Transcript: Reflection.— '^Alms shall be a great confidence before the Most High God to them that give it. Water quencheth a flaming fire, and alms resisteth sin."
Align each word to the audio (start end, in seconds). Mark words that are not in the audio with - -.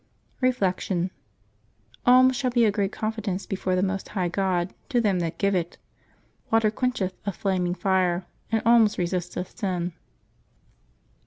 Reflection.— 0.41 1.11
'^Alms 2.07 2.33
shall 2.33 2.49
be 2.49 2.65
a 2.65 2.71
great 2.71 2.91
confidence 2.91 3.45
before 3.45 3.75
the 3.75 3.83
Most 3.83 4.09
High 4.09 4.29
God 4.29 4.73
to 4.89 4.99
them 4.99 5.19
that 5.19 5.37
give 5.37 5.53
it. 5.53 5.77
Water 6.49 6.71
quencheth 6.71 7.13
a 7.23 7.31
flaming 7.31 7.75
fire, 7.75 8.25
and 8.51 8.63
alms 8.65 8.97
resisteth 8.97 9.55
sin." 9.59 9.93